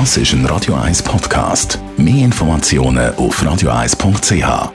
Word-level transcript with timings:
Das 0.00 0.16
ist 0.16 0.32
ein 0.32 0.44
Radio 0.46 0.74
1 0.74 1.04
Podcast. 1.04 1.78
Mehr 1.96 2.24
Informationen 2.24 3.14
auf 3.14 3.40
radio1.ch. 3.40 4.72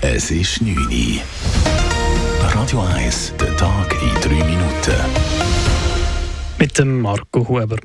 Es 0.00 0.30
ist 0.30 0.62
9 0.62 0.76
Uhr. 0.76 1.20
Radio 2.54 2.80
1, 2.94 3.32
der 3.40 3.56
Tag 3.56 3.92
in 4.00 4.20
3 4.20 4.44
Minuten. 4.44 4.94
Mit 6.56 6.78
dem 6.78 7.00
Marco 7.00 7.48
Huber. 7.48 7.78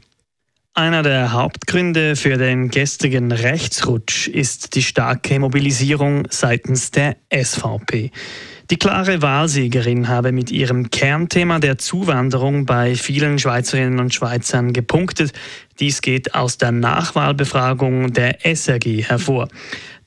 Einer 0.75 1.01
der 1.01 1.33
Hauptgründe 1.33 2.15
für 2.15 2.37
den 2.37 2.69
gestrigen 2.69 3.31
Rechtsrutsch 3.31 4.27
ist 4.27 4.75
die 4.75 4.83
starke 4.83 5.39
Mobilisierung 5.39 6.27
seitens 6.29 6.91
der 6.91 7.17
SVP. 7.33 8.11
Die 8.71 8.77
klare 8.77 9.23
Wahlsiegerin 9.23 10.09
habe 10.09 10.31
mit 10.31 10.51
ihrem 10.51 10.91
Kernthema 10.91 11.57
der 11.57 11.79
Zuwanderung 11.79 12.67
bei 12.67 12.93
vielen 12.93 13.39
Schweizerinnen 13.39 13.99
und 13.99 14.13
Schweizern 14.13 14.73
gepunktet. 14.73 15.33
Dies 15.79 16.01
geht 16.01 16.35
aus 16.35 16.59
der 16.59 16.71
Nachwahlbefragung 16.71 18.13
der 18.13 18.45
SRG 18.45 19.01
hervor. 19.01 19.47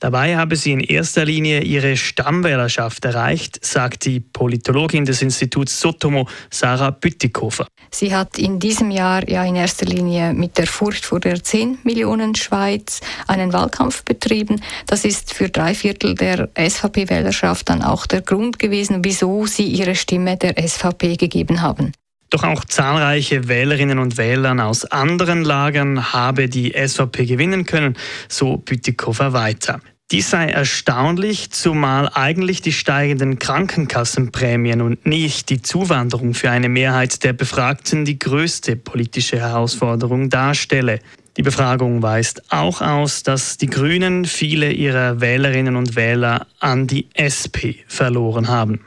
Dabei 0.03 0.35
habe 0.35 0.57
sie 0.57 0.73
in 0.73 0.81
erster 0.81 1.23
Linie 1.23 1.61
ihre 1.61 1.95
Stammwählerschaft 1.95 3.05
erreicht, 3.05 3.63
sagt 3.63 4.03
die 4.03 4.19
Politologin 4.19 5.05
des 5.05 5.21
Instituts 5.21 5.79
Sotomo, 5.79 6.27
Sarah 6.49 6.91
Bütikofer. 6.91 7.67
Sie 7.89 8.13
hat 8.13 8.37
in 8.37 8.59
diesem 8.59 8.91
Jahr 8.91 9.25
ja 9.29 9.45
in 9.45 9.55
erster 9.55 9.85
Linie 9.85 10.33
mit 10.33 10.57
der 10.57 10.67
Furcht 10.67 11.05
vor 11.05 11.21
der 11.21 11.41
10 11.41 11.77
Millionen 11.83 12.35
Schweiz 12.35 12.99
einen 13.27 13.53
Wahlkampf 13.53 14.03
betrieben. 14.03 14.61
Das 14.87 15.05
ist 15.05 15.33
für 15.33 15.47
drei 15.47 15.73
Viertel 15.73 16.15
der 16.15 16.49
SVP-Wählerschaft 16.57 17.69
dann 17.69 17.81
auch 17.81 18.05
der 18.05 18.19
Grund 18.19 18.59
gewesen, 18.59 19.05
wieso 19.05 19.45
sie 19.45 19.67
ihre 19.67 19.95
Stimme 19.95 20.35
der 20.35 20.61
SVP 20.61 21.15
gegeben 21.15 21.61
haben. 21.61 21.93
Doch 22.29 22.43
auch 22.43 22.65
zahlreiche 22.65 23.47
Wählerinnen 23.47 23.99
und 23.99 24.17
Wähler 24.17 24.65
aus 24.65 24.83
anderen 24.83 25.45
Lagern 25.45 26.11
habe 26.11 26.49
die 26.49 26.73
SVP 26.75 27.25
gewinnen 27.25 27.65
können, 27.65 27.95
so 28.27 28.57
Bütikofer 28.57 29.31
weiter. 29.31 29.79
Dies 30.13 30.29
sei 30.29 30.45
erstaunlich, 30.45 31.49
zumal 31.49 32.07
eigentlich 32.13 32.61
die 32.61 32.71
steigenden 32.71 33.39
Krankenkassenprämien 33.39 34.81
und 34.81 35.07
nicht 35.07 35.49
die 35.49 35.63
Zuwanderung 35.63 36.35
für 36.35 36.51
eine 36.51 36.69
Mehrheit 36.69 37.23
der 37.23 37.33
Befragten 37.33 38.05
die 38.05 38.19
größte 38.19 38.75
politische 38.75 39.39
Herausforderung 39.39 40.29
darstelle. 40.29 40.99
Die 41.35 41.41
Befragung 41.41 42.03
weist 42.03 42.43
auch 42.51 42.81
aus, 42.81 43.23
dass 43.23 43.57
die 43.57 43.65
Grünen 43.65 44.25
viele 44.25 44.71
ihrer 44.71 45.19
Wählerinnen 45.19 45.75
und 45.75 45.95
Wähler 45.95 46.45
an 46.59 46.85
die 46.85 47.07
SP 47.17 47.81
verloren 47.87 48.49
haben. 48.49 48.81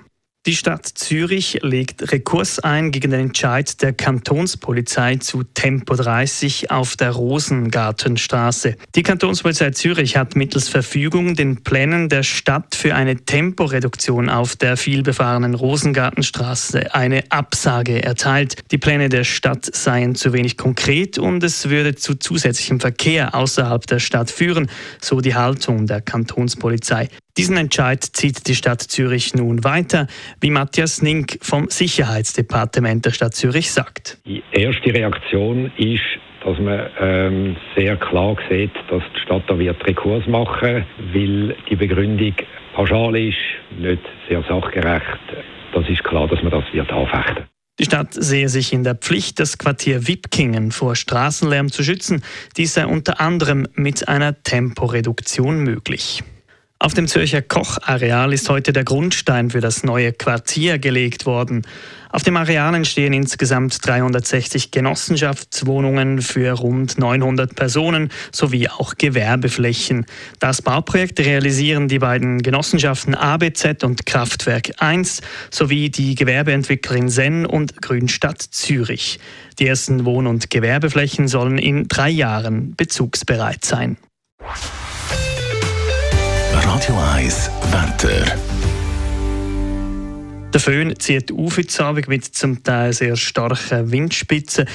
Die 0.47 0.55
Stadt 0.55 0.87
Zürich 0.87 1.59
legt 1.63 2.13
Rekurs 2.13 2.61
ein 2.61 2.93
gegen 2.93 3.11
den 3.11 3.19
Entscheid 3.19 3.83
der 3.83 3.93
Kantonspolizei 3.93 5.17
zu 5.17 5.43
Tempo 5.43 5.97
30 5.97 6.71
auf 6.71 6.95
der 6.95 7.11
Rosengartenstraße. 7.11 8.77
Die 8.95 9.03
Kantonspolizei 9.03 9.73
Zürich 9.73 10.17
hat 10.17 10.37
mittels 10.37 10.69
Verfügung 10.69 11.35
den 11.35 11.65
Plänen 11.65 12.09
der 12.09 12.23
Stadt 12.23 12.77
für 12.77 12.95
eine 12.95 13.17
Temporeduktion 13.17 14.29
auf 14.29 14.55
der 14.55 14.77
vielbefahrenen 14.77 15.55
Rosengartenstraße 15.55 16.95
eine 16.95 17.25
Absage 17.31 18.05
erteilt. 18.05 18.55
Die 18.71 18.79
Pläne 18.79 19.09
der 19.09 19.25
Stadt 19.25 19.69
seien 19.75 20.15
zu 20.15 20.33
wenig 20.33 20.57
konkret 20.57 21.19
und 21.19 21.43
es 21.43 21.71
würde 21.71 21.97
zu 21.97 22.15
zusätzlichem 22.15 22.79
Verkehr 22.79 23.35
außerhalb 23.35 23.85
der 23.89 23.99
Stadt 23.99 24.31
führen, 24.31 24.71
so 25.03 25.21
die 25.21 25.35
Haltung 25.35 25.89
der 25.89 26.03
Kantonspolizei. 26.03 27.09
Diesen 27.39 27.59
Entscheid 27.59 28.03
zieht 28.03 28.48
die 28.48 28.55
Stadt 28.55 28.81
Zürich 28.81 29.34
nun 29.34 29.62
weiter, 29.62 30.06
wie 30.41 30.51
Matthias 30.51 31.03
Nink 31.03 31.39
vom 31.43 31.69
Sicherheitsdepartement 31.69 33.05
der 33.05 33.11
Stadt 33.11 33.34
Zürich 33.34 33.70
sagt. 33.70 34.19
Die 34.25 34.43
erste 34.53 34.95
Reaktion 34.95 35.70
ist, 35.77 36.01
dass 36.43 36.59
man 36.59 36.89
ähm, 36.98 37.56
sehr 37.77 37.97
klar 37.98 38.37
sieht, 38.48 38.73
dass 38.89 39.03
die 39.15 39.20
Stadt 39.20 39.43
da 39.48 39.59
wird 39.59 39.87
Rekurs 39.87 40.27
machen, 40.27 40.87
weil 41.12 41.55
die 41.69 41.77
Begründung 41.77 42.34
pauschal 42.75 43.15
ist, 43.16 43.37
nicht 43.78 44.03
sehr 44.31 44.43
sachgerecht. 44.49 45.21
Das 45.75 45.87
ist 45.91 46.05
klar, 46.05 46.28
dass 46.28 46.43
man 46.43 46.53
das 46.53 46.65
wird 46.72 46.91
anfechten. 46.91 47.44
Die 47.78 47.84
Stadt 47.84 48.15
sehe 48.15 48.49
sich 48.49 48.72
in 48.72 48.84
der 48.84 48.94
Pflicht, 48.94 49.38
das 49.41 49.59
Quartier 49.59 50.09
Wipkingen 50.09 50.72
vor 50.72 50.97
Straßenlärm 50.97 51.71
zu 51.71 51.82
schützen. 51.82 52.22
Dies 52.56 52.72
sei 52.72 52.87
unter 52.87 53.21
anderem 53.21 53.69
mit 53.75 54.09
einer 54.09 54.43
Temporeduktion 54.43 55.62
möglich. 55.62 56.22
Auf 56.78 56.92
dem 56.92 57.09
Zürcher 57.09 57.41
Kochareal 57.41 58.34
ist 58.34 58.50
heute 58.50 58.75
der 58.75 58.84
Grundstein 58.84 59.48
für 59.48 59.62
das 59.62 59.82
neue 59.82 60.12
Quartier 60.12 60.78
gelegt 60.78 61.25
worden. 61.25 61.62
Auf 62.10 62.22
dem 62.22 62.37
Areal 62.37 62.75
entstehen 62.75 63.14
insgesamt 63.14 63.84
360 63.87 64.72
Genossenschaftswohnungen 64.72 66.20
für 66.20 66.53
rund 66.53 66.98
900 66.98 67.54
Personen 67.54 68.10
sowie 68.31 68.69
auch 68.69 68.94
Gewerbeflächen. 68.97 70.04
Das 70.38 70.60
Bauprojekt 70.60 71.19
realisieren 71.19 71.88
die 71.88 71.98
beiden 71.98 72.42
Genossenschaften 72.42 73.14
ABZ 73.14 73.82
und 73.82 74.04
Kraftwerk 74.04 74.72
1 74.76 75.22
sowie 75.50 75.88
die 75.88 76.14
Gewerbeentwicklerin 76.14 77.08
Senn 77.08 77.47
und 77.47 77.81
Grünstadt 77.81 78.43
Zürich. 78.43 79.19
Die 79.58 79.66
ersten 79.66 80.04
Wohn- 80.04 80.26
und 80.26 80.50
Gewerbeflächen 80.50 81.26
sollen 81.26 81.56
in 81.56 81.88
drei 81.88 82.10
Jahren 82.10 82.75
bezugsbereit 82.76 83.64
sein. 83.64 83.97
Radio 86.76 86.98
1 87.14 87.50
Wetter. 87.70 88.37
Der 90.53 90.60
Föhn 90.60 90.94
zieht 90.98 91.32
auf 91.32 91.56
heute 91.56 91.82
Abend 91.82 92.06
mit 92.06 92.25
zum 92.26 92.62
Teil 92.62 92.92
sehr 92.92 93.16
starken 93.16 93.91
Windspitzen. 93.91 94.66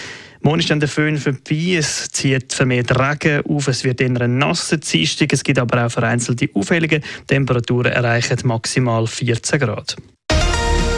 Morgen 0.42 0.62
ist 0.62 0.72
dann 0.72 0.80
der 0.80 0.90
Föhn 0.90 1.20
vorbei, 1.20 1.76
es 1.78 2.10
zieht 2.10 2.54
vermehrt 2.54 2.98
Regen 2.98 3.46
auf, 3.46 3.68
es 3.68 3.84
wird 3.84 4.02
eher 4.02 4.20
ein 4.20 4.40
nasser 4.40 4.78
Dienstag, 4.78 5.32
es 5.32 5.44
gibt 5.44 5.60
aber 5.60 5.86
auch 5.86 5.92
vereinzelte 5.92 6.50
Aufhellungen. 6.56 7.04
Temperaturen 7.28 7.92
erreichen 7.92 8.40
maximal 8.46 9.06
14 9.06 9.60
Grad. 9.60 9.96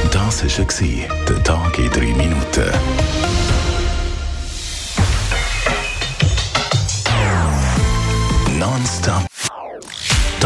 Das 0.09 0.41
war 0.41 1.07
der 1.27 1.43
Tag 1.43 1.79
in 1.79 1.89
3 1.89 1.99
Minuten. 1.99 3.42